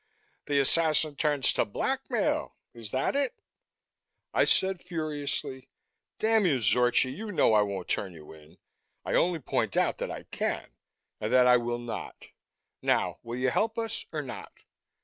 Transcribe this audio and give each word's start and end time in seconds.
The 0.47 0.57
assassin 0.57 1.15
turns 1.15 1.53
to 1.53 1.63
blackmail, 1.63 2.55
is 2.73 2.89
that 2.89 3.15
it?" 3.15 3.35
I 4.33 4.45
said 4.45 4.81
furiously, 4.81 5.69
"Damn 6.17 6.43
you, 6.47 6.57
Zorchi, 6.59 7.11
you 7.15 7.31
know 7.31 7.53
I 7.53 7.61
won't 7.61 7.87
turn 7.87 8.11
you 8.13 8.33
in. 8.33 8.57
I 9.05 9.13
only 9.13 9.37
point 9.37 9.77
out 9.77 9.99
that 9.99 10.09
I 10.09 10.23
can 10.23 10.71
and 11.19 11.31
that 11.31 11.45
I 11.45 11.57
will 11.57 11.77
not. 11.77 12.15
Now, 12.81 13.19
will 13.21 13.37
you 13.37 13.51
help 13.51 13.77
us 13.77 14.07
or 14.11 14.23
not?" 14.23 14.51